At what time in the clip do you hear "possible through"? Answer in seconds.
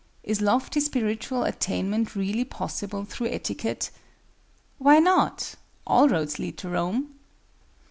2.43-3.27